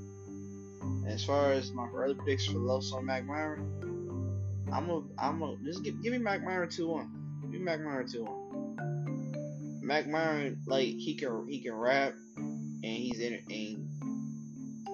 As 1.09 1.25
far 1.25 1.53
as 1.53 1.73
my 1.73 1.89
early 1.95 2.15
picks 2.27 2.47
for 2.47 2.59
Loso 2.59 3.03
Mac 3.03 3.25
Myron, 3.25 4.37
I'm 4.73 4.91
a, 4.91 5.03
I'm 5.19 5.43
a, 5.43 5.57
just 5.65 5.83
give, 5.83 6.03
give 6.03 6.13
me 6.13 6.19
Mac 6.19 6.45
Myron 6.45 6.69
2-1. 6.69 7.09
Give 7.43 7.51
me 7.51 7.59
Mac 7.59 7.81
Myron 7.81 8.07
2-1. 8.07 9.83
Mac 9.83 10.07
Myron, 10.07 10.61
like, 10.67 10.87
he 10.87 11.15
can, 11.15 11.47
he 11.49 11.61
can 11.61 11.73
rap, 11.73 12.13
and 12.37 12.85
he's 12.85 13.19
in, 13.21 13.41
and 13.51 13.89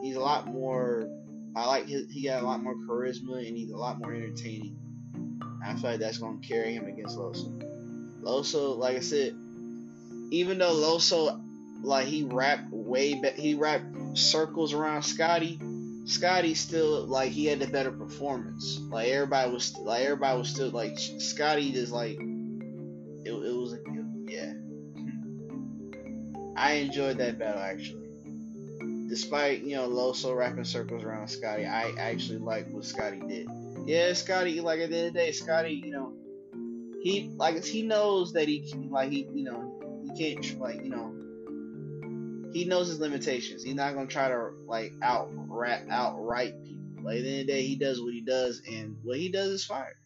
he's 0.04 0.16
a 0.16 0.20
lot 0.20 0.46
more. 0.46 1.08
I 1.56 1.66
like 1.66 1.86
his, 1.86 2.10
he 2.10 2.24
got 2.24 2.42
a 2.42 2.46
lot 2.46 2.62
more 2.62 2.74
charisma 2.74 3.46
and 3.46 3.56
he's 3.56 3.70
a 3.70 3.76
lot 3.76 3.98
more 3.98 4.12
entertaining. 4.12 4.76
I 5.64 5.74
feel 5.74 5.90
like 5.90 6.00
that's 6.00 6.18
gonna 6.18 6.38
carry 6.38 6.74
him 6.74 6.86
against 6.86 7.16
Loso. 7.16 7.60
Loso, 8.22 8.76
like 8.76 8.96
I 8.96 9.00
said, 9.00 9.34
even 10.30 10.58
though 10.58 10.74
Loso, 10.74 11.40
like 11.82 12.06
he 12.06 12.24
rapped 12.24 12.70
way 12.70 13.14
back, 13.14 13.34
he 13.34 13.54
rapped 13.54 14.18
circles 14.18 14.74
around 14.74 15.02
Scotty. 15.02 15.58
Scotty 16.04 16.54
still 16.54 17.06
like 17.06 17.32
he 17.32 17.46
had 17.46 17.62
a 17.62 17.66
better 17.66 17.90
performance. 17.90 18.78
Like 18.90 19.08
everybody 19.08 19.50
was 19.50 19.76
like 19.78 20.02
everybody 20.02 20.38
was 20.38 20.48
still 20.50 20.70
like 20.70 20.98
Scotty 20.98 21.72
just 21.72 21.92
like 21.92 22.18
it, 23.24 23.32
it 23.32 23.56
was 23.56 23.72
a 23.72 23.78
yeah. 24.26 24.52
I 26.56 26.72
enjoyed 26.74 27.18
that 27.18 27.38
battle 27.38 27.62
actually. 27.62 28.08
Despite 29.08 29.62
you 29.62 29.76
know 29.76 29.88
Loso 29.88 30.36
rapping 30.36 30.64
circles 30.64 31.04
around 31.04 31.28
Scotty, 31.28 31.64
I 31.64 31.92
actually 31.98 32.38
like 32.38 32.68
what 32.70 32.84
Scotty 32.84 33.20
did. 33.26 33.48
Yeah, 33.86 34.12
Scotty 34.12 34.60
like 34.60 34.80
at 34.80 34.90
the 34.90 34.96
end 34.96 35.06
of 35.08 35.14
the 35.14 35.20
day, 35.20 35.32
Scotty 35.32 35.82
you 35.84 35.90
know 35.90 36.12
he 37.02 37.30
like 37.36 37.64
he 37.64 37.82
knows 37.82 38.32
that 38.34 38.46
he 38.46 38.70
like 38.90 39.10
he 39.10 39.26
you 39.32 39.44
know 39.44 40.02
he 40.04 40.34
can't 40.34 40.60
like 40.60 40.82
you 40.84 40.90
know 40.90 41.14
he 42.52 42.64
knows 42.64 42.88
his 42.88 43.00
limitations. 43.00 43.62
He's 43.62 43.74
not 43.74 43.94
gonna 43.94 44.06
try 44.06 44.28
to 44.28 44.50
like 44.66 44.92
out 45.02 45.30
rap 45.54 45.82
outright 45.90 46.54
people. 46.64 47.04
Like 47.04 47.18
at 47.18 47.22
the 47.22 47.30
end 47.30 47.40
of 47.40 47.46
the 47.46 47.52
day, 47.52 47.62
he 47.62 47.76
does 47.76 48.00
what 48.00 48.12
he 48.12 48.22
does, 48.22 48.62
and 48.66 48.96
what 49.02 49.18
he 49.18 49.30
does 49.30 49.48
is 49.48 49.64
fire. 49.64 49.96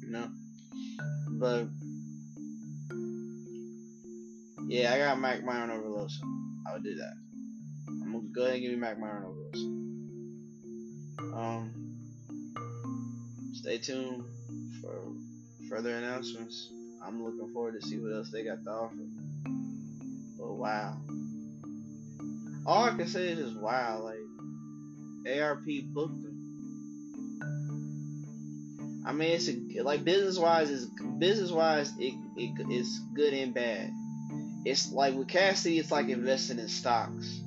You 0.00 0.10
know, 0.10 0.28
but 1.38 1.66
yeah, 4.66 4.92
I 4.92 4.98
got 4.98 5.20
Mac 5.20 5.44
Myron 5.44 5.70
over 5.70 5.88
Loso. 5.88 6.22
I 6.66 6.72
would 6.72 6.82
do 6.82 6.96
that. 6.96 7.14
I'm 7.88 8.12
gonna 8.12 8.24
go 8.34 8.42
ahead 8.42 8.54
and 8.54 8.62
give 8.62 8.72
me 8.72 8.78
Mac 8.78 8.98
Myron 8.98 9.24
over 9.24 9.40
Loso. 9.52 9.84
Um, 11.36 11.70
stay 13.54 13.78
tuned 13.78 14.24
for 14.80 15.12
further 15.68 15.96
announcements. 15.96 16.70
I'm 17.04 17.22
looking 17.24 17.52
forward 17.52 17.80
to 17.80 17.86
see 17.86 17.98
what 17.98 18.12
else 18.12 18.30
they 18.30 18.44
got 18.44 18.64
to 18.64 18.70
offer. 18.70 18.94
But 20.38 20.52
wow. 20.54 20.96
All 22.66 22.84
I 22.84 22.90
can 22.96 23.06
say 23.06 23.28
is 23.28 23.38
just 23.38 23.60
wow, 23.60 24.00
like 24.02 25.36
ARP 25.38 25.64
booked 25.92 26.22
them. 26.22 26.34
I 29.06 29.12
mean, 29.12 29.32
it's 29.32 29.48
a, 29.48 29.82
like 29.82 30.02
business 30.04 30.38
wise 30.38 30.70
is 30.70 30.86
business 31.18 31.50
wise 31.50 31.92
it, 31.98 32.14
it 32.36 32.66
it's 32.70 32.98
good 33.14 33.34
and 33.34 33.52
bad. 33.52 33.90
It's 34.64 34.90
like 34.90 35.14
with 35.14 35.28
Cassidy, 35.28 35.78
it's 35.78 35.90
like 35.90 36.08
investing 36.08 36.58
in 36.58 36.68
stocks. 36.68 37.40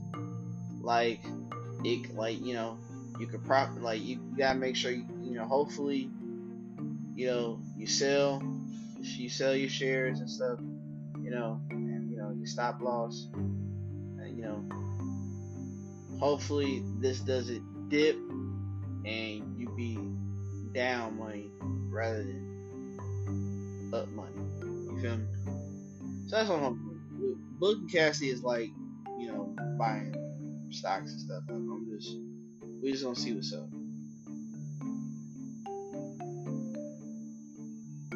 Like 0.81 1.19
it, 1.83 2.13
like 2.15 2.39
you 2.41 2.53
know, 2.53 2.77
you 3.19 3.25
could 3.25 3.43
prop 3.43 3.69
like 3.79 4.03
you, 4.03 4.17
gotta 4.37 4.59
make 4.59 4.75
sure 4.75 4.91
you, 4.91 5.05
you 5.23 5.33
know. 5.33 5.45
Hopefully, 5.45 6.11
you 7.15 7.27
know 7.27 7.59
you 7.75 7.87
sell 7.87 8.43
you 8.99 9.29
sell 9.29 9.55
your 9.55 9.69
shares 9.69 10.19
and 10.19 10.29
stuff. 10.29 10.59
You 11.19 11.31
know, 11.31 11.59
and 11.71 12.11
you 12.11 12.17
know 12.17 12.35
you 12.39 12.45
stop 12.45 12.81
loss. 12.81 13.27
And, 13.33 14.37
you 14.37 14.43
know, 14.43 14.63
hopefully 16.19 16.83
this 16.99 17.19
doesn't 17.19 17.89
dip 17.89 18.15
and 19.05 19.57
you 19.57 19.69
be 19.75 19.97
down 20.73 21.17
money 21.17 21.51
rather 21.89 22.23
than 22.23 23.89
up 23.93 24.07
money. 24.09 24.31
You 24.61 24.99
feel 25.01 25.17
me? 25.17 25.25
So 26.27 26.35
that's 26.35 26.49
what 26.49 26.57
I'm 26.57 26.63
hoping. 26.63 26.83
Book 27.59 27.77
and 27.79 27.91
Cassidy 27.91 28.29
is 28.29 28.43
like, 28.43 28.69
you 29.17 29.27
know, 29.27 29.55
buying 29.79 30.13
stocks 30.71 31.11
and 31.11 31.21
stuff. 31.21 31.43
I'm 31.49 31.87
just, 31.89 32.15
we 32.81 32.91
just 32.91 33.03
gonna 33.03 33.15
see 33.15 33.33
what's 33.33 33.53
up. 33.53 33.67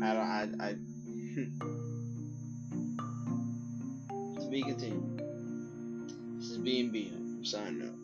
I 0.04 0.14
don't, 0.14 0.28
I, 0.28 0.50
I, 0.60 0.72
to 4.42 4.50
be 4.50 4.64
continued. 4.64 5.22
This 6.38 6.52
is 6.52 6.58
B 6.58 7.21
signing 7.52 7.82
out. 7.82 8.01